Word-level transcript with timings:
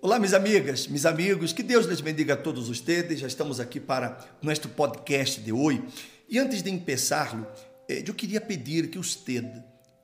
Olá, 0.00 0.16
minhas 0.16 0.32
amigas, 0.32 0.86
meus 0.86 1.04
amigos, 1.04 1.52
que 1.52 1.60
Deus 1.60 1.84
les 1.84 2.00
bendiga 2.00 2.34
a 2.34 2.36
todos 2.36 2.68
vocês. 2.68 3.18
Já 3.18 3.26
estamos 3.26 3.58
aqui 3.58 3.80
para 3.80 4.16
nosso 4.40 4.68
podcast 4.68 5.40
de 5.40 5.52
hoje. 5.52 5.82
E 6.28 6.38
antes 6.38 6.62
de 6.62 6.70
começar-lo, 6.70 7.44
eh, 7.88 8.04
eu 8.06 8.14
queria 8.14 8.40
pedir 8.40 8.90
que 8.90 8.98
você 8.98 9.42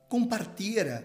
compartilhe 0.09 1.01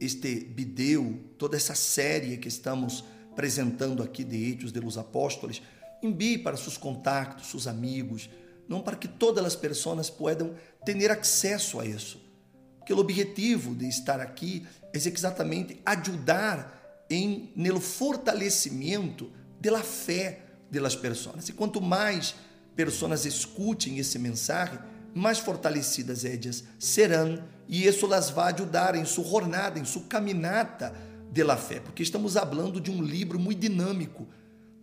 este 0.00 0.52
vídeo, 0.54 1.34
toda 1.36 1.56
essa 1.56 1.74
série 1.74 2.36
que 2.36 2.46
estamos 2.46 3.02
apresentando 3.32 4.04
aqui 4.04 4.22
de 4.22 4.52
Hechos 4.52 4.70
de 4.70 4.78
los 4.78 4.96
Apóstolos. 4.96 5.60
Envie 6.00 6.38
para 6.38 6.56
seus 6.56 6.76
contatos, 6.76 7.50
seus 7.50 7.66
amigos, 7.66 8.30
não 8.68 8.80
para 8.80 8.94
que 8.94 9.08
todas 9.08 9.44
as 9.44 9.56
pessoas 9.56 10.08
possam 10.08 10.54
ter 10.84 11.10
acesso 11.10 11.80
a 11.80 11.84
isso. 11.84 12.20
Que 12.86 12.94
o 12.94 12.98
objetivo 12.98 13.74
de 13.74 13.88
estar 13.88 14.20
aqui 14.20 14.64
é 14.94 14.96
exatamente 14.96 15.82
ajudar 15.84 16.77
em 17.10 17.50
no 17.56 17.80
fortalecimento 17.80 19.30
da 19.60 19.82
fé 19.82 20.42
das 20.70 20.94
pessoas. 20.94 21.48
E 21.48 21.52
quanto 21.52 21.80
mais 21.80 22.34
pessoas 22.76 23.24
escutem 23.24 23.98
esse 23.98 24.18
mensagem, 24.18 24.78
mais 25.14 25.38
fortalecidas 25.38 26.24
elas 26.24 26.64
serão 26.78 27.42
e 27.66 27.86
isso 27.86 28.06
las 28.06 28.30
vai 28.30 28.52
ajudar 28.52 28.94
em 28.94 29.04
sua 29.04 29.24
jornada, 29.24 29.78
em 29.78 29.84
sua 29.84 30.02
caminhada 30.02 30.94
de 31.30 31.44
fé, 31.56 31.80
porque 31.80 32.02
estamos 32.02 32.34
falando 32.34 32.80
de 32.80 32.90
um 32.90 33.02
livro 33.02 33.38
muito 33.38 33.60
dinâmico, 33.60 34.26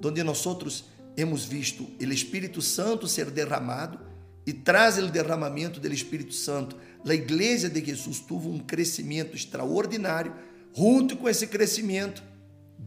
onde 0.03 0.23
nós 0.23 0.45
outros 0.45 0.85
hemos 1.17 1.45
visto 1.45 1.87
o 1.99 2.13
Espírito 2.13 2.61
Santo 2.61 3.07
ser 3.07 3.31
derramado 3.31 3.99
e 4.45 4.53
traz 4.53 4.97
o 4.97 5.07
derramamento 5.07 5.79
do 5.79 5.93
Espírito 5.93 6.33
Santo. 6.33 6.75
A 7.07 7.13
igreja 7.13 7.69
de 7.69 7.83
Jesus 7.83 8.19
teve 8.19 8.47
um 8.47 8.59
crescimento 8.59 9.35
extraordinário 9.35 10.33
junto 10.75 11.15
com 11.15 11.29
esse 11.29 11.47
crescimento, 11.47 12.21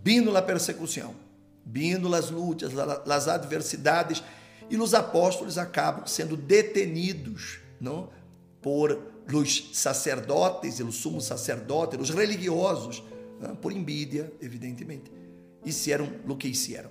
vindo 0.04 0.36
a 0.36 0.42
persecução, 0.42 1.14
vindo 1.64 2.14
as 2.14 2.30
lutas, 2.30 2.72
as 3.06 3.28
adversidades, 3.28 4.22
e 4.70 4.76
os 4.76 4.92
apóstolos 4.92 5.56
acabam 5.56 6.06
sendo 6.06 6.36
detenidos 6.36 7.60
não? 7.80 8.10
por 8.60 9.00
os 9.32 9.70
sacerdotes, 9.72 10.80
os 10.80 10.96
sumos 10.96 11.24
sacerdotes, 11.24 11.98
os 11.98 12.10
religiosos, 12.10 13.02
não? 13.40 13.56
por 13.56 13.72
envidia, 13.72 14.30
evidentemente. 14.42 15.10
Hicieron 15.64 16.08
o 16.26 16.36
que 16.36 16.48
hicieron. 16.48 16.90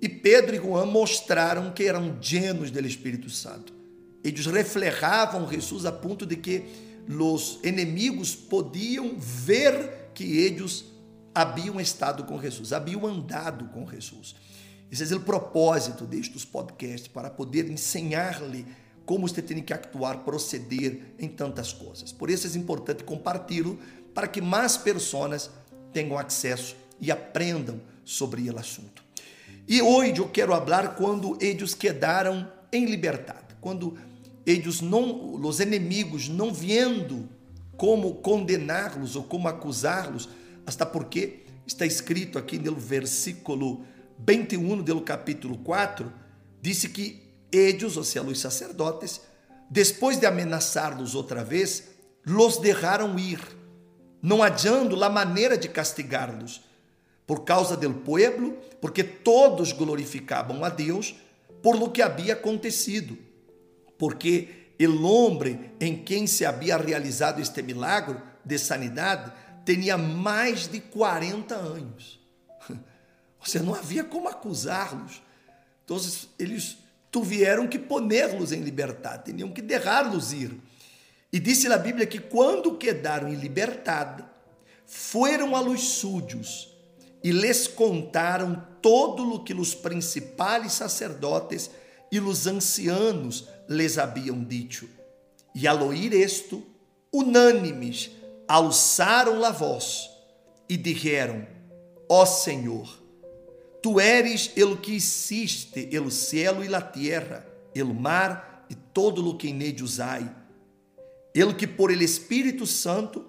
E 0.00 0.08
Pedro 0.08 0.56
e 0.56 0.58
Juan 0.58 0.86
mostraram 0.86 1.70
que 1.70 1.84
eram 1.84 2.18
llenos 2.20 2.70
do 2.70 2.80
Espírito 2.80 3.30
Santo. 3.30 3.72
Eles 4.22 4.46
reflejavam 4.46 5.50
Jesus 5.50 5.84
a 5.86 5.92
ponto 5.92 6.26
de 6.26 6.36
que 6.36 6.64
os 7.08 7.60
inimigos 7.62 8.34
podiam 8.34 9.14
ver 9.18 10.03
que 10.14 10.38
eles 10.38 10.84
haviam 11.34 11.80
estado 11.80 12.24
com 12.24 12.40
Jesus, 12.40 12.72
haviam 12.72 13.04
andado 13.06 13.66
com 13.68 13.88
Jesus. 13.90 14.34
Esse 14.90 15.12
é 15.12 15.16
o 15.16 15.20
propósito 15.20 16.04
destes 16.04 16.44
podcasts, 16.44 17.08
para 17.08 17.28
poder 17.28 17.68
ensinar-lhe 17.68 18.64
como 19.04 19.28
você 19.28 19.42
tem 19.42 19.60
que 19.60 19.72
actuar, 19.72 20.18
proceder 20.18 21.14
em 21.18 21.28
tantas 21.28 21.72
coisas. 21.72 22.12
Por 22.12 22.30
isso 22.30 22.46
é 22.46 22.58
importante 22.58 23.04
compartilhá-lo 23.04 23.78
para 24.14 24.28
que 24.28 24.40
mais 24.40 24.76
pessoas 24.76 25.50
tenham 25.92 26.16
acesso 26.16 26.76
e 27.00 27.10
aprendam 27.10 27.80
sobre 28.04 28.48
o 28.48 28.58
assunto. 28.58 29.02
E 29.66 29.82
hoje 29.82 30.18
eu 30.18 30.28
quero 30.28 30.52
falar 30.52 30.94
quando 30.94 31.36
eles 31.40 31.74
quedaram 31.74 32.50
em 32.72 32.86
liberdade, 32.86 33.56
quando 33.60 33.98
eles 34.46 34.80
não, 34.80 35.34
os 35.34 35.60
inimigos 35.60 36.28
não 36.28 36.52
vendo 36.52 37.28
como 37.84 38.14
condená-los 38.14 39.14
ou 39.14 39.24
como 39.24 39.46
acusá-los, 39.46 40.30
hasta 40.64 40.86
porque 40.86 41.44
está 41.66 41.84
escrito 41.84 42.38
aqui 42.38 42.58
no 42.58 42.74
versículo 42.74 43.84
21 44.26 44.82
do 44.82 45.02
capítulo 45.02 45.58
4, 45.58 46.10
disse 46.62 46.88
que 46.88 47.22
eles, 47.52 47.98
ou 47.98 48.02
seja, 48.02 48.24
os 48.24 48.40
sacerdotes, 48.40 49.20
depois 49.68 50.18
de 50.18 50.24
ameaçá-los 50.24 51.14
outra 51.14 51.44
vez, 51.44 51.90
los 52.24 52.56
deixaram 52.56 53.18
ir, 53.18 53.38
não 54.22 54.42
adiando 54.42 55.04
a 55.04 55.10
maneira 55.10 55.58
de 55.58 55.68
castigá-los, 55.68 56.62
por 57.26 57.44
causa 57.44 57.76
do 57.76 57.92
povo, 57.92 58.56
porque 58.80 59.04
todos 59.04 59.72
glorificavam 59.72 60.64
a 60.64 60.70
Deus 60.70 61.16
por 61.62 61.78
lo 61.78 61.90
que 61.90 62.00
havia 62.00 62.32
acontecido, 62.32 63.18
porque 63.98 64.63
el 64.78 65.04
hombre 65.04 65.72
em 65.80 66.02
quem 66.02 66.26
se 66.26 66.44
havia 66.44 66.76
realizado 66.76 67.40
este 67.40 67.62
milagre 67.62 68.16
de 68.44 68.58
sanidade 68.58 69.32
tinha 69.64 69.96
mais 69.96 70.66
de 70.66 70.80
40 70.80 71.54
anos. 71.54 72.20
Seja, 73.44 73.64
não 73.64 73.74
havia 73.74 74.04
como 74.04 74.28
acusá-los. 74.28 75.22
Então, 75.84 75.98
eles 76.38 76.78
tiveram 77.10 77.68
que 77.68 77.78
ponerlos 77.78 78.52
em 78.52 78.60
liberdade, 78.60 79.32
tinham 79.32 79.52
que 79.52 79.62
deixá-los 79.62 80.32
ir. 80.32 80.60
E 81.32 81.38
disse 81.38 81.68
na 81.68 81.78
Bíblia 81.78 82.06
que 82.06 82.18
quando 82.18 82.76
quedaram 82.76 83.28
em 83.28 83.34
liberdade, 83.34 84.24
foram 84.86 85.56
a 85.56 85.60
los 85.60 85.80
súdios 85.80 86.72
e 87.22 87.30
lhes 87.30 87.66
contaram 87.66 88.62
todo 88.82 89.34
o 89.34 89.42
que 89.42 89.54
os 89.54 89.74
principais 89.74 90.72
sacerdotes 90.72 91.70
e 92.12 92.20
os 92.20 92.46
ancianos 92.46 93.48
les 93.68 93.98
haviam 93.98 94.44
dicho. 94.44 94.88
E 95.54 95.66
al 95.66 95.82
oír 95.82 96.12
esto, 96.12 96.62
unânimes, 97.12 98.10
alçaram 98.48 99.44
a 99.44 99.50
voz 99.50 100.10
e 100.68 100.76
dijeron: 100.76 101.46
Ó 102.08 102.22
oh 102.22 102.26
Senhor, 102.26 102.88
tu 103.82 104.00
eres 104.00 104.50
el 104.56 104.76
que 104.78 104.94
hiciste 104.94 105.88
el 105.92 106.10
cielo 106.10 106.64
e 106.64 106.68
la 106.68 106.80
tierra, 106.80 107.46
el 107.74 107.92
mar 107.94 108.66
e 108.68 108.74
todo 108.74 109.22
lo 109.22 109.36
que 109.36 109.48
en 109.48 109.62
ellos 109.62 110.00
hay. 110.00 110.28
El 111.34 111.56
que 111.56 111.66
por 111.66 111.90
el 111.90 112.02
Espírito 112.02 112.66
Santo, 112.66 113.26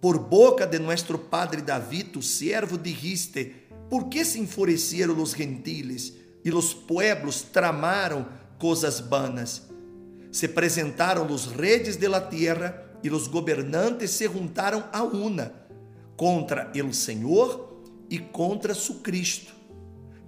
por 0.00 0.18
boca 0.18 0.66
de 0.66 0.78
nuestro 0.78 1.18
Padre 1.18 1.62
David, 1.62 2.12
tu 2.12 2.22
siervo, 2.22 2.76
dijiste: 2.76 3.66
¿Por 3.90 4.08
que 4.08 4.24
se 4.24 4.38
enfureceram 4.38 5.20
os 5.20 5.32
gentiles 5.32 6.14
e 6.44 6.52
os 6.52 6.74
pueblos 6.74 7.42
tramaram 7.42 8.26
coisas 8.58 9.00
vanas? 9.00 9.65
Se 10.36 10.44
apresentaram 10.44 11.26
os 11.32 11.46
redes 11.46 11.96
de 11.96 12.06
la 12.06 12.20
tierra 12.20 12.84
e 13.02 13.08
os 13.08 13.26
governantes 13.26 14.10
se 14.10 14.28
juntaram 14.28 14.84
a 14.92 15.02
una 15.02 15.50
contra 16.14 16.70
el 16.74 16.92
Senhor 16.92 17.82
e 18.10 18.18
contra 18.18 18.74
su 18.74 18.96
Cristo. 18.96 19.54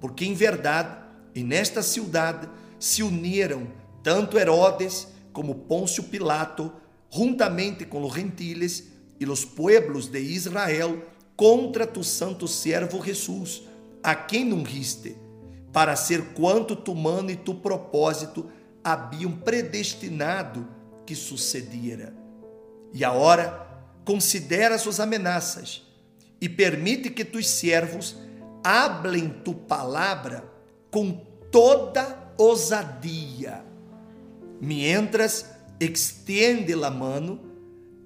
Porque 0.00 0.24
em 0.24 0.32
verdade, 0.32 0.96
e 1.34 1.44
nesta 1.44 1.82
cidade 1.82 2.48
se 2.78 3.02
uniram 3.02 3.66
tanto 4.02 4.38
Herodes 4.38 5.08
como 5.30 5.54
Pôncio 5.54 6.04
Pilato, 6.04 6.72
juntamente 7.10 7.84
com 7.84 8.02
os 8.02 8.14
gentiles 8.14 8.84
e 9.20 9.26
os 9.26 9.44
pueblos 9.44 10.06
de 10.06 10.20
Israel, 10.20 11.02
contra 11.36 11.86
tu 11.86 12.02
santo 12.02 12.48
servo 12.48 13.04
Jesus, 13.04 13.62
a 14.02 14.14
quem 14.14 14.42
não 14.42 14.62
riste, 14.62 15.18
para 15.70 15.94
ser 15.96 16.32
quanto 16.32 16.74
tu 16.74 16.94
mano 16.94 17.30
e 17.30 17.36
tu 17.36 17.54
propósito 17.56 18.46
haviam 18.92 19.32
predestinado 19.32 20.66
que 21.06 21.14
sucediera. 21.14 22.14
E 22.92 23.04
agora 23.04 23.66
considera 24.04 24.78
suas 24.78 24.98
ameaças 25.00 25.82
e 26.40 26.48
permite 26.48 27.10
que 27.10 27.24
tus 27.24 27.48
servos 27.48 28.16
hablem 28.64 29.28
tu 29.44 29.54
palavra 29.54 30.44
com 30.90 31.12
toda 31.50 32.32
ousadia. 32.38 33.64
Mientras 34.60 35.50
extiende 35.78 36.74
la 36.74 36.90
mano 36.90 37.40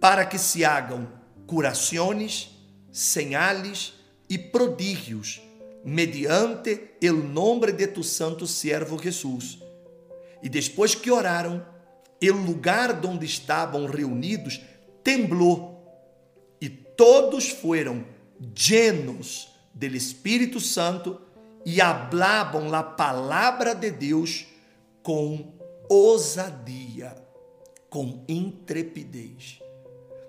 para 0.01 0.27
que 0.27 0.39
se 0.39 0.65
hagam 0.65 1.09
curações, 1.47 2.51
señales 2.91 3.95
e 4.29 4.37
prodígios 4.37 5.41
mediante 5.85 6.95
el 7.01 7.15
nome 7.15 7.73
de 7.73 7.87
tu 7.87 8.05
santo 8.05 8.47
servo 8.47 8.99
Jesus 8.99 9.63
e 10.43 10.49
depois 10.49 10.95
que 10.95 11.11
oraram, 11.11 11.65
o 12.23 12.33
lugar 12.33 13.05
onde 13.05 13.27
estavam 13.27 13.87
reunidos 13.87 14.61
temblou 15.03 15.73
e 16.61 16.69
todos 16.69 17.51
foram 17.51 18.05
llenos 18.57 19.49
do 19.75 19.87
Espírito 19.87 20.61
Santo 20.61 21.21
e 21.65 21.81
hablavam 21.81 22.73
a 22.75 22.83
palavra 22.83 23.75
de 23.75 23.91
Deus 23.91 24.47
com 25.03 25.53
ousadia, 25.89 27.17
com 27.89 28.25
intrepidez. 28.29 29.61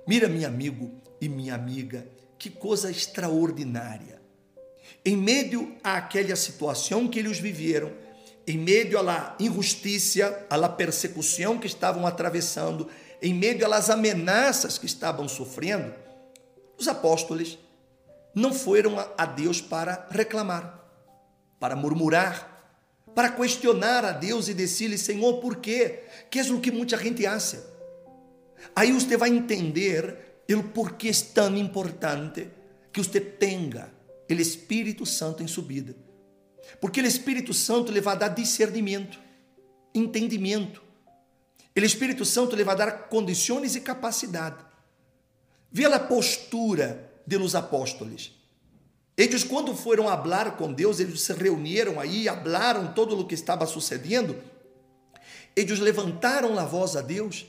Mira, 0.07 0.27
meu 0.27 0.47
amigo 0.47 0.91
e 1.21 1.29
minha 1.29 1.55
amiga, 1.55 2.07
que 2.37 2.49
coisa 2.49 2.91
extraordinária. 2.91 4.21
Em 5.05 5.15
meio 5.15 5.75
àquela 5.83 6.35
situação 6.35 7.07
que 7.07 7.19
eles 7.19 7.39
viveram, 7.39 7.91
em 8.45 8.57
meio 8.57 9.09
à 9.09 9.35
injustiça, 9.39 10.45
à 10.49 10.69
persecução 10.69 11.57
que 11.57 11.67
estavam 11.67 12.05
atravessando, 12.05 12.89
em 13.21 13.33
meio 13.33 13.71
às 13.73 13.89
ameaças 13.89 14.77
que 14.77 14.85
estavam 14.85 15.27
sofrendo, 15.29 15.93
os 16.77 16.87
apóstolos 16.87 17.57
não 18.35 18.53
foram 18.53 18.97
a 19.17 19.25
Deus 19.25 19.61
para 19.61 20.07
reclamar, 20.09 20.79
para 21.59 21.75
murmurar, 21.75 22.51
para 23.13 23.29
questionar 23.29 24.03
a 24.03 24.11
Deus 24.11 24.47
e 24.47 24.53
dizer-lhe, 24.53 24.97
Senhor, 24.97 25.39
por 25.39 25.57
quê? 25.57 26.03
Que 26.29 26.39
é 26.39 26.43
o 26.43 26.59
que 26.59 26.71
muita 26.71 26.97
gente 26.97 27.25
acha. 27.25 27.63
Aí 28.75 28.91
você 28.91 29.15
vai 29.15 29.29
entender 29.29 30.43
o 30.49 30.63
porquê 30.63 31.09
é 31.09 31.33
tão 31.33 31.55
importante 31.55 32.47
que 32.91 33.01
você 33.01 33.19
tenha 33.19 33.91
o 34.29 34.33
Espírito 34.33 35.05
Santo 35.05 35.43
em 35.43 35.47
sua 35.47 35.63
vida. 35.63 35.95
Porque 36.79 37.01
o 37.01 37.05
Espírito 37.05 37.53
Santo 37.53 37.91
lhe 37.91 38.01
vai 38.01 38.17
dar 38.17 38.29
discernimento, 38.29 39.19
entendimento. 39.93 40.81
O 41.75 41.79
Espírito 41.79 42.23
Santo 42.25 42.55
lhe 42.55 42.63
vai 42.63 42.75
dar 42.75 43.09
condições 43.09 43.75
e 43.75 43.81
capacidade. 43.81 44.63
Vê 45.71 45.85
a 45.85 45.99
postura 45.99 47.11
de 47.25 47.37
los 47.37 47.55
apóstolos. 47.55 48.31
Eles, 49.15 49.43
quando 49.43 49.75
foram 49.75 50.05
falar 50.05 50.57
com 50.57 50.73
Deus, 50.73 50.99
eles 50.99 51.21
se 51.21 51.33
reuniram 51.33 51.99
aí, 51.99 52.25
falaram 52.25 52.93
todo 52.93 53.19
o 53.19 53.25
que 53.25 53.35
estava 53.35 53.65
sucedendo. 53.65 54.35
Eles 55.55 55.79
levantaram 55.79 56.57
a 56.57 56.65
voz 56.65 56.95
a 56.95 57.01
Deus, 57.01 57.45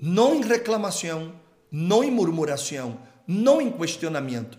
não 0.00 0.34
em 0.34 0.42
reclamação, 0.42 1.40
não 1.70 2.02
em 2.02 2.10
murmuração, 2.10 3.00
não 3.26 3.60
em 3.60 3.70
questionamento, 3.70 4.58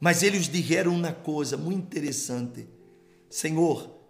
mas 0.00 0.22
eles 0.22 0.48
disseram 0.48 0.94
uma 0.94 1.12
coisa 1.12 1.58
muito 1.58 1.78
interessante: 1.78 2.66
Senhor, 3.28 4.00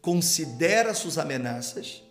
considera 0.00 0.94
suas 0.94 1.18
ameaças 1.18 2.02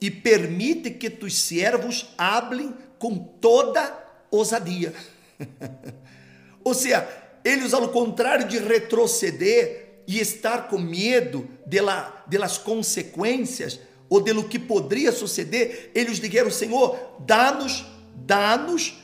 e 0.00 0.10
permite 0.10 0.92
que 0.92 1.10
tus 1.10 1.36
servos 1.36 2.14
hablem 2.16 2.72
com 2.98 3.18
toda 3.18 3.92
ousadia. 4.30 4.94
Ou 6.64 6.72
seja, 6.72 7.06
eles, 7.44 7.74
ao 7.74 7.88
contrário 7.88 8.46
de 8.46 8.58
retroceder 8.58 10.02
e 10.06 10.20
estar 10.20 10.68
com 10.68 10.78
medo 10.78 11.48
de, 11.66 11.80
la, 11.80 12.24
de 12.28 12.38
las 12.38 12.58
consequências 12.58 13.80
ou 14.08 14.20
de 14.20 14.32
lo 14.32 14.44
que 14.44 14.58
poderia 14.58 15.10
suceder, 15.10 15.90
eles 15.94 16.20
disseram: 16.20 16.50
Senhor, 16.50 17.16
dá-nos, 17.20 17.84
dá-nos, 18.14 18.98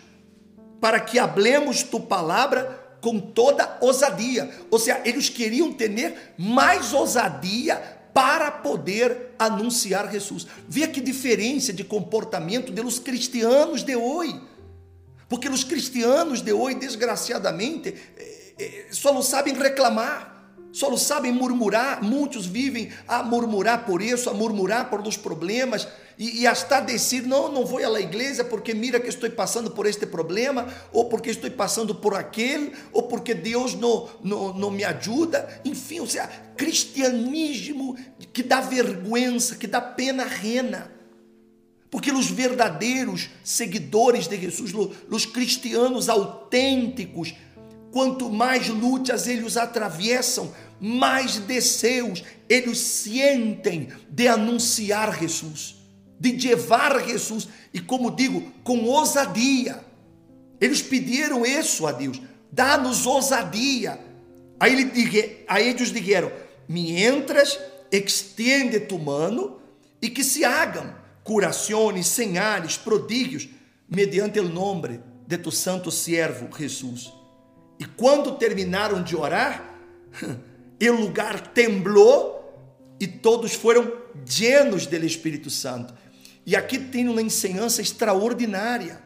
para 0.81 1.01
que 1.01 1.19
hablemos 1.19 1.83
tu 1.83 1.99
palavra 1.99 2.86
com 3.07 3.21
toda 3.21 3.79
ousadia. 3.81 4.51
Ou 4.69 4.81
seja, 4.81 5.01
eles 5.05 5.29
queriam 5.29 5.73
ter 5.73 6.35
mais 6.37 6.93
ousadia 6.93 7.77
para 8.13 8.51
poder 8.51 9.29
anunciar 9.39 10.11
Jesus. 10.11 10.45
Veja 10.69 10.89
que 10.89 11.01
diferença 11.01 11.73
de 11.73 11.85
comportamento 11.85 12.73
dos 12.73 12.99
cristianos 12.99 13.85
de 13.85 13.95
hoje. 13.95 14.41
Porque 15.29 15.49
os 15.49 15.63
cristianos 15.63 16.43
de 16.43 16.53
hoje, 16.53 16.79
desgraciadamente, 16.81 17.95
eh, 18.17 18.55
eh, 18.59 18.87
só 18.91 19.13
não 19.13 19.23
sabem 19.23 19.55
reclamar 19.55 20.36
só 20.77 20.91
não 20.91 20.99
sabem 20.99 21.33
murmurar. 21.33 22.05
Muitos 22.05 22.45
vivem 22.45 22.91
a 23.09 23.23
murmurar 23.23 23.87
por 23.87 24.03
isso, 24.03 24.29
a 24.29 24.35
murmurar 24.35 24.91
por 24.91 25.01
os 25.01 25.17
problemas 25.17 25.89
e, 26.19 26.43
e 26.43 26.47
hasta 26.47 26.81
dizer: 26.81 27.23
não, 27.23 27.51
não 27.51 27.65
vou 27.65 27.79
à 27.79 27.99
igreja 27.99 28.45
porque 28.45 28.75
mira 28.75 29.01
que 29.01 29.09
estou 29.09 29.31
passando 29.31 29.71
por 29.71 29.87
este 29.87 30.05
problema, 30.05 30.69
ou 30.93 31.07
porque 31.07 31.31
estou 31.31 31.51
passando 31.51 31.95
por 31.95 32.15
aquele, 32.15 32.75
ou 32.93 33.05
porque 33.05 33.33
Deus 33.33 33.75
não, 33.75 34.07
não, 34.23 34.53
não 34.53 34.71
me 34.71 34.85
ajuda. 34.85 35.49
Enfim, 35.65 36.01
ou 36.01 36.07
seja, 36.07 36.29
cristianismo 36.59 37.97
que 38.35 38.43
dá 38.43 38.61
vergonha, 38.61 39.35
que 39.59 39.67
dá 39.67 39.81
pena 39.81 40.25
rena. 40.25 40.93
Porque 41.91 42.13
os 42.13 42.31
verdadeiros 42.31 43.31
seguidores 43.43 44.29
de 44.29 44.39
Jesus, 44.39 44.75
os 45.09 45.25
cristianos 45.25 46.11
autênticos, 46.11 47.33
quanto 47.97 48.29
mais 48.29 48.69
lutas 48.69 49.27
eles 49.27 49.57
atravessam, 49.57 50.53
mais 50.81 51.39
desejos 51.39 52.23
eles 52.49 52.79
sentem 52.79 53.89
de 54.09 54.29
anunciar 54.29 55.19
Jesus, 55.19 55.77
de 56.19 56.33
levar 56.49 57.05
Jesus, 57.07 57.49
e 57.73 57.81
como 57.81 58.11
digo, 58.11 58.43
com 58.63 58.85
ousadia. 58.85 59.85
Eles 60.61 60.81
pediram 60.81 61.45
isso 61.45 61.87
a 61.87 61.93
Deus, 61.93 62.21
dá-nos 62.51 63.05
ousadia. 63.07 64.01
Aí, 64.59 64.73
ele, 64.73 65.45
aí 65.49 65.69
eles 65.69 65.93
disseram: 65.93 66.31
mientras 66.69 67.59
extiende 67.91 68.81
tu 68.81 68.99
mano 68.99 69.61
e 70.01 70.09
que 70.09 70.25
se 70.25 70.45
hagam 70.45 70.95
curações, 71.23 72.07
señales, 72.07 72.77
prodígios, 72.77 73.49
mediante 73.89 74.39
o 74.39 74.49
nome 74.49 75.01
de 75.27 75.37
tu 75.37 75.51
santo 75.51 75.91
servo 75.91 76.49
Jesus. 76.57 77.13
E 77.79 77.85
quando 77.85 78.37
terminaram 78.37 79.03
de 79.03 79.17
orar, 79.17 79.75
e 80.81 80.91
o 80.91 81.01
lugar 81.01 81.49
temblou 81.49 82.37
e 83.01 83.07
todos 83.07 83.55
foram 83.55 83.93
llenos 84.27 84.87
do 84.87 84.97
Espírito 84.97 85.51
Santo. 85.51 85.95
E 86.45 86.55
aqui 86.55 86.79
tem 86.79 87.09
uma 87.09 87.23
ensinança 87.23 87.83
extraordinária, 87.83 89.03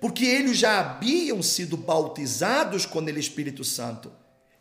porque 0.00 0.24
eles 0.24 0.56
já 0.56 0.80
haviam 0.80 1.42
sido 1.42 1.76
bautizados 1.76 2.86
com 2.86 3.00
o 3.00 3.10
Espírito 3.10 3.62
Santo. 3.62 4.10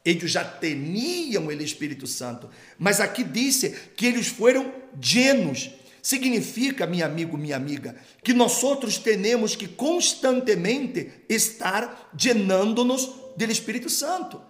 Eles 0.04 0.32
já 0.32 0.44
tinham 0.44 1.46
o 1.46 1.52
Espírito 1.52 2.08
Santo, 2.08 2.50
mas 2.78 3.00
aqui 3.00 3.24
disse 3.24 3.70
que 3.96 4.06
eles 4.06 4.28
foram 4.28 4.74
llenos. 5.02 5.72
Significa, 6.02 6.88
meu 6.88 7.06
amigo, 7.06 7.38
minha 7.38 7.56
amiga, 7.56 7.96
que 8.24 8.34
nós 8.34 8.64
outros 8.64 8.98
temos 8.98 9.56
que 9.56 9.68
constantemente 9.68 11.12
estar 11.30 12.12
llenando-nos 12.20 13.12
do 13.38 13.44
Espírito 13.46 13.90
Santo 13.90 14.42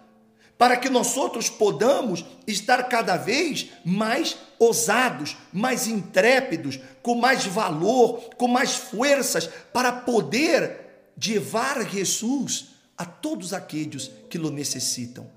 para 0.62 0.76
que 0.76 0.88
nós 0.88 1.16
outros 1.16 1.50
podamos 1.50 2.24
estar 2.46 2.84
cada 2.84 3.16
vez 3.16 3.70
mais 3.84 4.36
ousados, 4.60 5.36
mais 5.52 5.88
intrépidos, 5.88 6.78
com 7.02 7.16
mais 7.16 7.44
valor, 7.44 8.30
com 8.36 8.46
mais 8.46 8.76
forças, 8.76 9.50
para 9.72 9.90
poder 9.90 11.10
levar 11.20 11.84
Jesus 11.90 12.66
a 12.96 13.04
todos 13.04 13.52
aqueles 13.52 14.08
que 14.30 14.38
o 14.38 14.50
necessitam. 14.52 15.28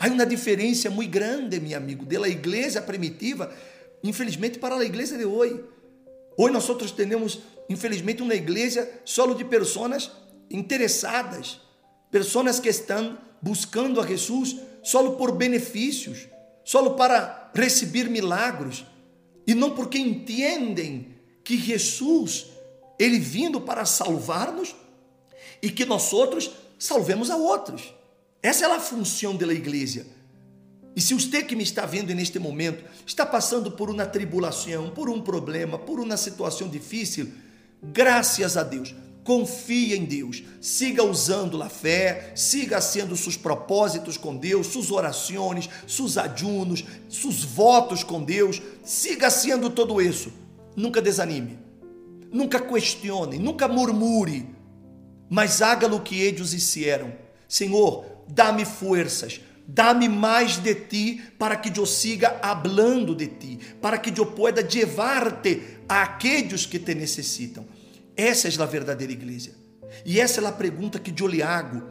Há 0.00 0.06
uma 0.06 0.24
diferença 0.24 0.88
muito 0.88 1.10
grande, 1.10 1.60
meu 1.60 1.76
amigo, 1.76 2.06
da 2.06 2.26
igreja 2.26 2.80
primitiva, 2.80 3.52
infelizmente, 4.02 4.58
para 4.58 4.74
a 4.74 4.82
igreja 4.82 5.18
de 5.18 5.26
hoje. 5.26 5.62
Hoje 6.34 6.54
nós 6.54 6.66
outros 6.66 6.92
temos, 6.92 7.40
infelizmente, 7.68 8.22
uma 8.22 8.34
igreja 8.34 8.90
solo 9.04 9.34
de 9.34 9.44
pessoas 9.44 10.10
interessadas, 10.50 11.60
pessoas 12.12 12.60
que 12.60 12.68
estão 12.68 13.18
buscando 13.40 14.00
a 14.00 14.06
Jesus 14.06 14.56
só 14.84 15.10
por 15.12 15.32
benefícios, 15.32 16.28
só 16.62 16.90
para 16.90 17.50
receber 17.54 18.08
milagros, 18.08 18.84
e 19.46 19.54
não 19.54 19.70
porque 19.70 19.98
entendem 19.98 21.16
que 21.42 21.58
Jesus, 21.58 22.46
ele 22.98 23.18
vindo 23.18 23.60
para 23.60 23.84
salvar-nos 23.84 24.76
e 25.60 25.70
que 25.70 25.84
nós 25.84 26.12
outros 26.12 26.50
salvemos 26.78 27.30
a 27.30 27.36
outros. 27.36 27.92
Essa 28.42 28.66
é 28.66 28.70
a 28.70 28.78
função 28.78 29.34
da 29.34 29.46
igreja. 29.52 30.06
E 30.94 31.00
se 31.00 31.14
você 31.14 31.42
que 31.42 31.56
me 31.56 31.62
está 31.62 31.86
vendo 31.86 32.14
neste 32.14 32.38
momento 32.38 32.84
está 33.06 33.24
passando 33.24 33.70
por 33.70 33.88
uma 33.88 34.04
tribulação, 34.04 34.90
por 34.90 35.08
um 35.08 35.20
problema, 35.22 35.78
por 35.78 35.98
uma 35.98 36.16
situação 36.16 36.68
difícil, 36.68 37.32
graças 37.82 38.56
a 38.56 38.62
Deus, 38.62 38.94
Confie 39.24 39.94
em 39.94 40.04
Deus, 40.04 40.42
siga 40.60 41.04
usando 41.04 41.62
a 41.62 41.68
fé, 41.68 42.32
siga 42.34 42.80
sendo 42.80 43.16
seus 43.16 43.36
propósitos 43.36 44.16
com 44.16 44.36
Deus, 44.36 44.66
suas 44.66 44.90
orações, 44.90 45.68
seus 45.86 46.18
ajunos, 46.18 46.84
seus 47.08 47.44
votos 47.44 48.02
com 48.02 48.20
Deus, 48.20 48.60
siga 48.82 49.30
sendo 49.30 49.70
tudo 49.70 50.02
isso. 50.02 50.32
Nunca 50.74 51.00
desanime, 51.00 51.56
nunca 52.32 52.58
questione, 52.58 53.38
nunca 53.38 53.68
murmure, 53.68 54.44
mas 55.30 55.62
haga 55.62 55.86
o 55.86 56.00
que 56.00 56.20
eles 56.20 56.52
hicieron. 56.52 57.12
Senhor, 57.46 58.04
dá-me 58.26 58.64
forças, 58.64 59.40
dá-me 59.68 60.08
mais 60.08 60.56
de 60.56 60.74
ti 60.74 61.22
para 61.38 61.54
que 61.54 61.78
eu 61.78 61.86
siga 61.86 62.40
hablando 62.42 63.14
de 63.14 63.28
ti, 63.28 63.58
para 63.80 63.98
que 63.98 64.18
eu 64.18 64.26
pueda 64.26 64.62
llevar-te 64.62 65.62
a 65.88 66.02
aqueles 66.02 66.66
que 66.66 66.80
te 66.80 66.92
necessitam. 66.92 67.64
Essa 68.22 68.46
é 68.46 68.62
a 68.62 68.66
verdadeira 68.66 69.12
igreja. 69.12 69.50
E 70.06 70.20
essa 70.20 70.40
é 70.40 70.46
a 70.46 70.52
pergunta 70.52 71.00
que 71.00 71.10
lhe 71.26 71.42
hago, 71.42 71.82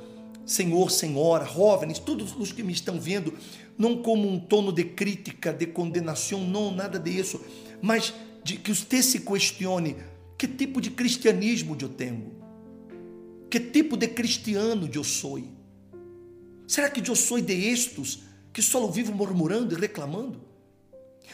Senhor, 0.45 0.89
Senhora, 0.89 1.45
jovens, 1.45 1.99
todos 1.99 2.33
os 2.37 2.53
que 2.53 2.63
me 2.63 2.71
estão 2.71 2.97
vendo, 2.97 3.33
não 3.77 4.01
como 4.01 4.29
um 4.29 4.39
tono 4.39 4.71
de 4.71 4.85
crítica, 4.85 5.51
de 5.51 5.65
condenação, 5.65 6.39
não, 6.39 6.71
nada 6.73 6.97
disso, 6.97 7.41
mas 7.81 8.13
de 8.45 8.55
que 8.55 8.73
você 8.73 9.03
se 9.03 9.19
questione: 9.19 9.97
que 10.37 10.47
tipo 10.47 10.79
de 10.79 10.91
cristianismo 10.91 11.75
eu 11.81 11.89
tenho? 11.89 12.31
Que 13.49 13.59
tipo 13.59 13.97
de 13.97 14.07
cristiano 14.07 14.89
eu 14.91 15.03
sou? 15.03 15.37
Será 16.65 16.89
que 16.89 17.07
eu 17.09 17.15
sou 17.15 17.41
de 17.41 17.53
estes 17.53 18.23
que 18.53 18.61
só 18.61 18.87
vivo 18.87 19.13
murmurando 19.13 19.75
e 19.75 19.77
reclamando? 19.77 20.41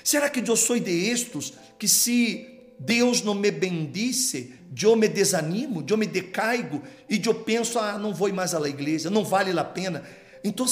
Será 0.04 0.28
que 0.28 0.40
eu 0.40 0.56
sou 0.56 0.80
de 0.80 0.92
estes 0.92 1.54
que 1.78 1.88
se 1.88 2.57
Deus 2.80 3.22
não 3.22 3.34
me 3.34 3.50
bendice, 3.50 4.54
eu 4.82 4.96
me 4.96 5.08
desanimo, 5.08 5.84
eu 5.88 5.98
me 5.98 6.06
decaigo 6.06 6.84
e 7.10 7.20
eu 7.26 7.34
penso, 7.34 7.80
ah, 7.80 7.98
não 7.98 8.14
vou 8.14 8.32
mais 8.32 8.54
à 8.54 8.70
igreja, 8.70 9.10
não 9.10 9.24
vale 9.24 9.58
a 9.58 9.64
pena. 9.64 10.04
Então, 10.44 10.66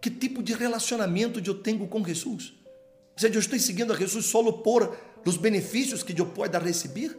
que 0.00 0.10
tipo 0.10 0.42
de 0.42 0.54
relacionamento 0.54 1.40
eu 1.44 1.54
tenho 1.54 1.86
com 1.86 2.04
Jesus? 2.04 2.54
Ou 3.12 3.18
seja, 3.18 3.34
eu 3.34 3.40
estou 3.40 3.58
seguindo 3.58 3.92
a 3.92 3.96
Jesus 3.96 4.26
só 4.26 4.42
por 4.52 4.96
os 5.24 5.36
benefícios 5.36 6.02
que 6.02 6.18
eu 6.18 6.26
possa 6.26 6.58
receber? 6.58 7.16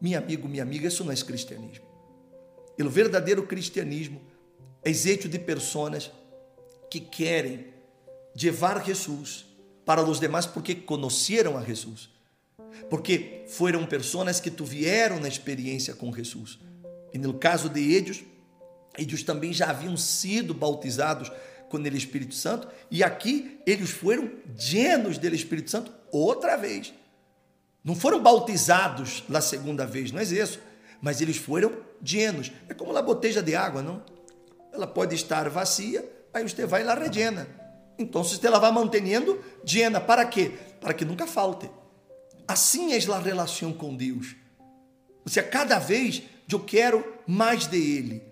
Meu 0.00 0.18
amigo, 0.18 0.48
minha 0.48 0.62
amiga, 0.62 0.86
isso 0.86 1.02
não 1.02 1.12
é 1.12 1.16
cristianismo. 1.16 1.86
O 2.78 2.88
verdadeiro 2.88 3.44
cristianismo 3.44 4.20
é 4.84 4.92
jeito 4.92 5.28
de 5.28 5.38
pessoas 5.38 6.12
que 6.88 7.00
querem 7.00 7.66
levar 8.40 8.84
Jesus 8.84 9.44
para 9.84 10.02
os 10.02 10.20
demais 10.20 10.46
porque 10.46 10.74
conheceram 10.74 11.56
a 11.56 11.64
Jesus. 11.64 12.17
Porque 12.88 13.44
foram 13.48 13.84
pessoas 13.86 14.40
que 14.40 14.50
tiveram 14.50 15.20
na 15.20 15.28
experiência 15.28 15.94
com 15.94 16.12
Jesus. 16.12 16.58
E 17.12 17.18
no 17.18 17.34
caso 17.34 17.68
de 17.68 17.94
eles, 17.94 18.24
eles 18.96 19.22
também 19.22 19.52
já 19.52 19.70
haviam 19.70 19.96
sido 19.96 20.52
bautizados 20.52 21.30
com 21.68 21.76
o 21.76 21.86
Espírito 21.88 22.34
Santo, 22.34 22.66
e 22.90 23.04
aqui 23.04 23.60
eles 23.66 23.90
foram 23.90 24.30
llenos 24.58 25.18
do 25.18 25.26
Espírito 25.28 25.70
Santo 25.70 25.92
outra 26.10 26.56
vez. 26.56 26.94
Não 27.84 27.94
foram 27.94 28.22
bautizados 28.22 29.22
na 29.28 29.40
segunda 29.40 29.86
vez, 29.86 30.10
não 30.10 30.20
é 30.20 30.24
isso, 30.24 30.58
mas 31.00 31.20
eles 31.20 31.36
foram 31.36 31.72
llenos. 32.02 32.50
É 32.68 32.74
como 32.74 32.90
uma 32.90 33.02
botija 33.02 33.42
de 33.42 33.54
água, 33.54 33.82
não? 33.82 34.02
Ela 34.72 34.86
pode 34.86 35.14
estar 35.14 35.48
vazia, 35.48 36.08
aí 36.32 36.42
você 36.42 36.66
vai 36.66 36.82
lá 36.82 36.94
rellena. 36.94 37.46
Então, 37.98 38.22
você 38.22 38.46
ela 38.46 38.58
vai 38.58 38.70
mantendo 38.70 39.42
llena. 39.66 40.00
Para 40.00 40.24
quê? 40.24 40.52
Para 40.80 40.94
que 40.94 41.04
nunca 41.04 41.26
falte. 41.26 41.68
Assim 42.48 42.94
é 42.94 43.12
a 43.12 43.18
relação 43.18 43.74
com 43.74 43.94
Deus. 43.94 44.34
Você, 45.22 45.42
cada 45.42 45.78
vez 45.78 46.22
eu 46.50 46.58
quero 46.58 47.04
mais 47.26 47.66
de 47.66 47.76
Ele. 47.76 48.22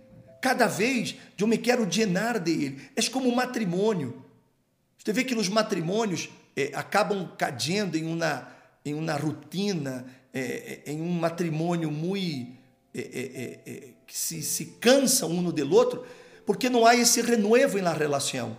Cada 0.40 0.66
vez 0.66 1.16
eu 1.38 1.46
me 1.46 1.58
quero 1.58 1.84
llenar 1.84 2.40
de 2.40 2.50
Ele. 2.50 2.90
É 2.96 3.02
como 3.10 3.28
um 3.28 3.34
matrimônio. 3.34 4.24
Você 4.96 5.12
vê 5.12 5.22
que 5.22 5.34
nos 5.34 5.50
matrimônios 5.50 6.30
é, 6.56 6.70
acabam 6.74 7.30
caindo 7.36 7.96
em 7.96 8.06
uma, 8.06 8.48
em 8.82 8.94
uma 8.94 9.12
rotina, 9.12 10.06
é, 10.32 10.80
em 10.86 11.02
um 11.02 11.12
matrimônio 11.12 11.90
muito. 11.90 12.56
É, 12.98 13.92
que 14.06 14.16
se, 14.16 14.42
se 14.42 14.64
cansa 14.80 15.26
um 15.26 15.50
do 15.50 15.74
outro, 15.74 16.06
porque 16.46 16.70
não 16.70 16.86
há 16.86 16.96
esse 16.96 17.20
renovo 17.20 17.76
na 17.82 17.92
relação. 17.92 18.56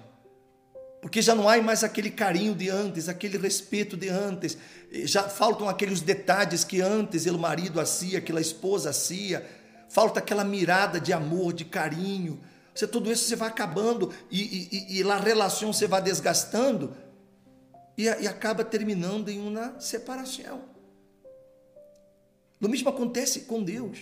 Porque 1.07 1.21
já 1.21 1.33
não 1.33 1.47
há 1.47 1.61
mais 1.61 1.85
aquele 1.85 2.11
carinho 2.11 2.53
de 2.53 2.67
antes, 2.67 3.07
aquele 3.07 3.37
respeito 3.37 3.95
de 3.95 4.09
antes, 4.09 4.57
já 5.05 5.23
faltam 5.23 5.69
aqueles 5.69 6.01
detalhes 6.01 6.65
que 6.65 6.81
antes 6.81 7.25
o 7.27 7.39
marido 7.39 7.79
hacía, 7.79 8.17
aquela 8.17 8.41
esposa 8.41 8.89
hacía, 8.89 9.49
falta 9.87 10.19
aquela 10.19 10.43
mirada 10.43 10.99
de 10.99 11.13
amor, 11.13 11.53
de 11.53 11.63
carinho. 11.63 12.41
Você, 12.75 12.85
tudo 12.85 13.09
isso 13.09 13.23
você 13.23 13.37
vai 13.37 13.47
acabando 13.47 14.13
e, 14.29 14.67
e, 14.69 14.99
e 14.99 15.09
a 15.09 15.15
relação 15.15 15.71
você 15.71 15.87
vai 15.87 16.01
desgastando 16.01 16.93
e, 17.97 18.03
e 18.03 18.27
acaba 18.27 18.65
terminando 18.65 19.29
em 19.29 19.39
uma 19.39 19.79
separação. 19.79 20.65
O 22.61 22.67
mesmo 22.67 22.89
acontece 22.89 23.45
com 23.45 23.63
Deus. 23.63 23.97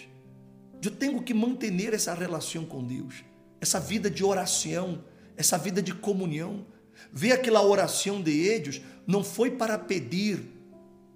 Eu 0.83 0.89
tenho 0.89 1.21
que 1.21 1.35
manter 1.35 1.93
essa 1.93 2.15
relação 2.15 2.65
com 2.65 2.83
Deus, 2.83 3.24
essa 3.62 3.79
vida 3.79 4.09
de 4.09 4.24
oração, 4.24 5.03
essa 5.38 5.55
vida 5.55 5.83
de 5.83 5.93
comunhão. 5.93 6.74
Ver 7.11 7.33
aquela 7.33 7.61
oração 7.61 8.21
de 8.21 8.31
eles 8.31 8.81
não 9.07 9.23
foi 9.23 9.51
para 9.51 9.77
pedir 9.77 10.39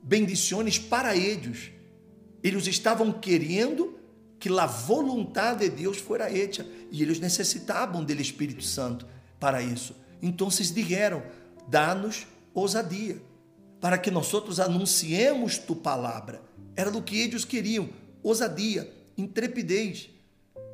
bendições 0.01 0.77
para 0.79 1.15
eles. 1.15 1.71
Eles 2.43 2.67
estavam 2.67 3.12
querendo 3.12 4.00
que 4.39 4.50
a 4.57 4.65
vontade 4.65 5.69
de 5.69 5.75
Deus 5.75 5.98
fora 5.98 6.31
hecha 6.31 6.65
e 6.89 7.03
eles 7.03 7.19
necessitavam 7.19 8.03
do 8.03 8.12
Espírito 8.13 8.63
Santo 8.63 9.05
para 9.39 9.62
isso. 9.62 9.95
Então 10.21 10.48
eles 10.48 10.74
disseram: 10.74 11.21
dá-nos 11.67 12.25
ousadia, 12.53 13.21
para 13.81 13.98
que 13.98 14.09
nós 14.09 14.33
outros 14.33 14.59
anunciemos 14.59 15.57
tu 15.57 15.75
palavra. 15.75 16.41
Era 16.75 16.89
do 16.89 17.01
que 17.01 17.19
eles 17.19 17.43
queriam, 17.43 17.89
ousadia, 18.24 18.91
intrepidez. 19.17 20.09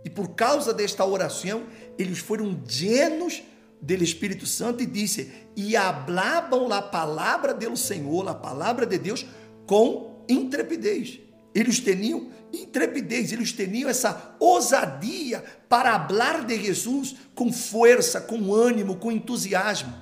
E 0.04 0.10
por 0.10 0.30
causa 0.30 0.72
desta 0.72 1.04
oração, 1.04 1.64
eles 1.98 2.20
foram 2.20 2.62
llenos 2.68 3.42
do 3.86 4.04
Espírito 4.04 4.46
Santo 4.46 4.82
e 4.82 4.86
disse: 4.86 5.32
e 5.56 5.76
hablavam 5.76 6.72
a 6.74 6.82
palavra 6.82 7.54
do 7.54 7.78
Senhor, 7.78 8.28
a 8.28 8.34
palavra 8.34 8.86
de 8.86 8.98
Deus, 8.98 9.26
com 9.66 10.26
intrepidez. 10.28 11.20
Eles 11.54 11.80
tinham 11.80 12.30
intrepidez, 12.52 13.32
eles 13.32 13.54
tinham 13.54 13.90
essa 13.90 14.36
ousadia 14.40 15.44
para 15.70 16.08
falar 16.08 16.46
de 16.46 16.62
Jesus 16.62 17.16
com 17.34 17.52
força, 17.52 18.20
com 18.20 18.54
ânimo, 18.54 18.98
com 18.98 19.12
entusiasmo. 19.12 19.94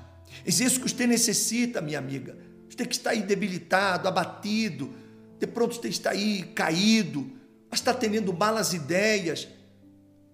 É 0.45 0.49
isso 0.49 0.79
que 0.79 0.89
você 0.89 1.05
necessita, 1.05 1.81
minha 1.81 1.99
amiga. 1.99 2.37
Você 2.69 2.85
que 2.85 2.95
está 2.95 3.11
aí 3.11 3.21
debilitado, 3.21 4.07
abatido, 4.07 4.93
de 5.39 5.45
pronto 5.45 5.75
você 5.75 5.89
está 5.89 6.11
aí 6.11 6.43
caído, 6.55 7.31
está 7.71 7.93
tendo 7.93 8.33
malas 8.33 8.73
ideias. 8.73 9.47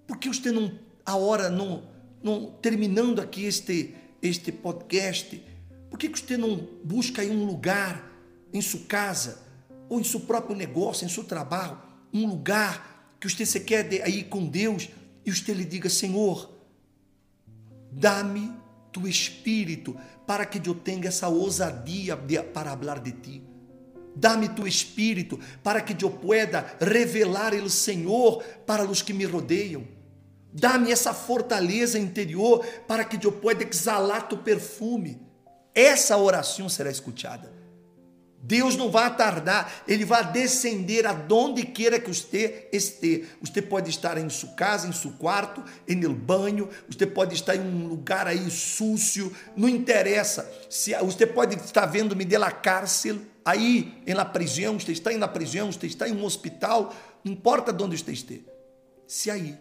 Porque 0.07 0.29
você 0.29 0.51
não, 0.51 0.79
a 1.05 1.17
hora 1.17 1.49
não, 1.49 1.83
não 2.21 2.51
terminando 2.61 3.19
aqui 3.19 3.45
este 3.45 3.95
este 4.21 4.51
podcast, 4.51 5.41
por 5.89 5.97
que 5.97 6.09
você 6.09 6.35
não 6.35 6.67
busca 6.83 7.21
aí 7.21 7.31
um 7.31 7.45
lugar 7.45 8.11
em 8.51 8.61
sua 8.61 8.81
casa? 8.81 9.49
ou 9.89 9.99
em 9.99 10.03
seu 10.03 10.19
próprio 10.19 10.55
negócio, 10.55 11.03
em 11.03 11.09
seu 11.09 11.23
trabalho, 11.23 11.77
um 12.13 12.27
lugar 12.27 13.15
que 13.19 13.27
você 13.27 13.45
se 13.45 13.59
quer 13.61 13.89
aí 14.03 14.23
com 14.23 14.45
Deus 14.45 14.87
e 15.25 15.33
você 15.33 15.53
lhe 15.53 15.65
diga: 15.65 15.89
Senhor, 15.89 16.49
dá-me 17.91 18.53
tu 18.91 19.07
espírito 19.07 19.97
para 20.25 20.45
que 20.45 20.65
eu 20.69 20.75
tenha 20.75 21.07
essa 21.07 21.27
ousadia 21.27 22.15
de, 22.15 22.41
para 22.41 22.77
falar 22.77 22.99
de 22.99 23.11
ti. 23.11 23.43
Dá-me 24.15 24.49
tu 24.49 24.67
espírito 24.67 25.39
para 25.63 25.81
que 25.81 26.03
eu 26.03 26.11
pueda 26.11 26.77
revelar 26.79 27.53
o 27.53 27.69
Senhor 27.69 28.43
para 28.65 28.85
os 28.85 29.01
que 29.01 29.13
me 29.13 29.25
rodeiam. 29.25 29.87
Dá-me 30.51 30.91
essa 30.91 31.13
fortaleza 31.13 31.99
interior 31.99 32.65
para 32.87 33.03
que 33.03 33.23
eu 33.25 33.31
pueda 33.31 33.63
exalar 33.63 34.27
tu 34.27 34.37
perfume. 34.37 35.21
Essa 35.73 36.17
oração 36.17 36.67
será 36.67 36.89
escutada. 36.89 37.59
Deus 38.41 38.77
não 38.77 38.89
vai 38.89 39.13
tardar, 39.15 39.83
Ele 39.85 40.05
vai 40.05 40.31
descender 40.31 41.05
aonde 41.05 41.63
queira 41.63 41.99
que 41.99 42.07
você 42.07 42.69
esteja. 42.71 43.27
Você 43.41 43.61
pode 43.61 43.89
estar 43.89 44.17
em 44.17 44.29
sua 44.29 44.49
casa, 44.51 44.87
em 44.87 44.93
seu 44.93 45.11
quarto, 45.11 45.63
em 45.87 46.01
el 46.03 46.13
banho, 46.13 46.69
você 46.89 47.05
pode 47.05 47.35
estar 47.35 47.55
em 47.55 47.59
um 47.59 47.87
lugar 47.87 48.27
aí 48.27 48.49
sucio, 48.49 49.35
não 49.57 49.67
interessa. 49.67 50.49
Se 50.69 50.95
Você 50.95 51.27
pode 51.27 51.55
estar 51.57 51.85
vendo-me 51.85 52.23
de 52.23 52.37
la 52.37 52.51
cárcel, 52.51 53.19
aí 53.43 54.01
em 54.07 54.13
la 54.13 54.25
prisão, 54.25 54.79
você 54.79 54.93
está 54.93 55.11
em 55.11 55.17
la 55.17 55.27
prisão, 55.27 55.71
você 55.71 55.87
está 55.87 56.07
em 56.07 56.13
um 56.13 56.23
hospital, 56.23 56.95
não 57.23 57.33
importa 57.33 57.75
onde 57.83 57.97
você 57.97 58.13
esteja. 58.13 58.45
Se 59.05 59.29
aí, 59.29 59.57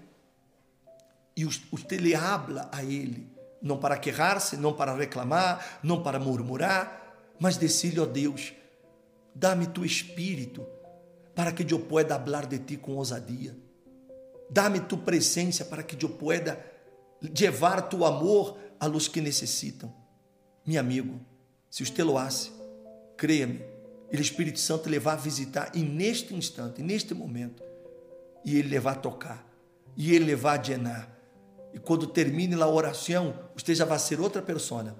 e 1.42 1.44
você 1.44 1.96
lhe 1.96 2.14
habla 2.14 2.68
a 2.72 2.82
Ele, 2.82 3.30
não 3.62 3.78
para 3.78 3.96
queixar-se, 3.96 4.56
não 4.56 4.72
para 4.72 4.94
reclamar, 4.94 5.78
não 5.82 6.02
para 6.02 6.18
murmurar, 6.18 7.16
mas 7.38 7.56
decide, 7.56 8.00
ó 8.00 8.06
Deus, 8.06 8.52
Dá-me 9.38 9.68
tu 9.68 9.84
espírito 9.84 10.66
para 11.32 11.52
que 11.52 11.72
eu 11.72 11.78
pueda 11.78 12.18
falar 12.18 12.46
de 12.46 12.58
ti 12.58 12.76
com 12.76 12.96
ousadia. 12.96 13.56
Dá-me 14.50 14.80
tu 14.80 14.98
presença 14.98 15.64
para 15.64 15.84
que 15.84 16.04
eu 16.04 16.08
pueda 16.08 16.58
levar 17.22 17.82
tu 17.82 18.04
amor 18.04 18.58
a 18.80 18.86
los 18.86 19.06
que 19.06 19.20
necessitam. 19.20 19.94
Meu 20.66 20.80
amigo, 20.80 21.20
se 21.70 21.86
você 21.86 22.02
lo 22.02 22.18
hace, 22.18 22.50
creia-me, 23.16 23.62
o 24.12 24.16
Espírito 24.16 24.58
Santo 24.58 24.88
lhe 24.88 24.98
vai 24.98 25.16
visitar 25.16 25.70
e 25.72 25.84
neste 25.84 26.34
instante, 26.34 26.82
neste 26.82 27.14
momento, 27.14 27.62
e 28.44 28.58
ele 28.58 28.70
lhe 28.70 28.80
vai 28.80 29.00
tocar, 29.00 29.46
e 29.96 30.16
ele 30.16 30.24
lhe 30.24 30.34
vai 30.34 30.60
llenar. 30.60 31.08
E 31.72 31.78
quando 31.78 32.06
termine 32.06 32.54
a 32.60 32.66
oração, 32.66 33.38
você 33.56 33.74
já 33.74 33.84
vai 33.84 33.98
ser 33.98 34.20
outra 34.20 34.40
pessoa 34.42 34.96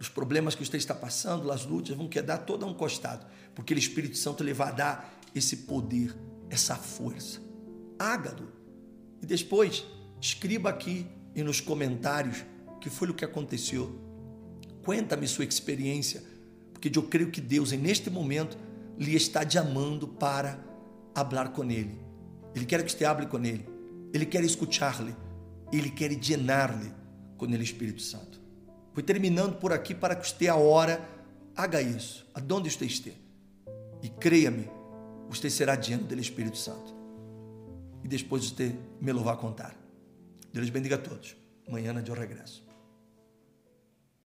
os 0.00 0.08
problemas 0.08 0.54
que 0.54 0.64
você 0.64 0.78
está 0.78 0.94
passando, 0.94 1.52
as 1.52 1.66
lutas, 1.66 1.94
vão 1.94 2.08
quedar 2.08 2.38
todo 2.38 2.64
a 2.64 2.66
um 2.66 2.72
costado, 2.72 3.26
porque 3.54 3.74
o 3.74 3.78
Espírito 3.78 4.16
Santo 4.16 4.42
lhe 4.42 4.54
vai 4.54 4.74
dar 4.74 5.20
esse 5.34 5.58
poder, 5.58 6.16
essa 6.48 6.74
força. 6.74 7.38
Ágado. 7.98 8.50
E 9.20 9.26
depois, 9.26 9.84
escreva 10.18 10.70
aqui 10.70 11.06
e 11.36 11.42
nos 11.42 11.60
comentários 11.60 12.42
que 12.80 12.88
foi 12.88 13.10
o 13.10 13.14
que 13.14 13.26
aconteceu. 13.26 13.94
Conta-me 14.82 15.28
sua 15.28 15.44
experiência, 15.44 16.22
porque 16.72 16.90
eu 16.96 17.02
creio 17.02 17.30
que 17.30 17.42
Deus, 17.42 17.70
neste 17.72 18.08
momento, 18.08 18.56
lhe 18.98 19.14
está 19.14 19.44
te 19.44 19.58
amando 19.58 20.08
para 20.08 20.58
falar 21.14 21.50
com 21.50 21.70
Ele. 21.70 22.00
Ele 22.54 22.64
quer 22.64 22.82
que 22.82 22.90
você 22.90 23.04
hable 23.04 23.26
com 23.26 23.44
Ele. 23.44 23.68
Ele 24.14 24.24
quer 24.24 24.42
escutar-lhe. 24.42 25.14
Ele 25.72 25.90
quer 25.90 26.12
llenar-lhe 26.12 26.92
com 27.36 27.46
o 27.46 27.54
Espírito 27.62 28.02
Santo. 28.02 28.40
Fui 28.92 29.02
terminando 29.02 29.56
por 29.58 29.72
aqui 29.72 29.94
para 29.94 30.16
que 30.16 30.26
você 30.26 30.48
a 30.48 30.56
hora 30.56 31.00
haga 31.56 31.80
isso, 31.80 32.26
aonde 32.34 32.70
você 32.70 32.86
esteja. 32.86 33.16
E 34.02 34.08
creia-me, 34.08 34.68
você 35.28 35.48
será 35.48 35.74
lleno 35.76 36.04
do 36.04 36.18
Espírito 36.18 36.56
Santo. 36.56 36.94
E 38.02 38.08
depois 38.08 38.44
você 38.44 38.74
me 39.00 39.12
lo 39.12 39.22
vai 39.22 39.36
contar. 39.36 39.76
Deus 40.52 40.70
bendiga 40.70 40.96
a 40.96 40.98
todos. 40.98 41.36
Amanhã 41.68 41.94
eu 42.04 42.14
regresso. 42.14 42.69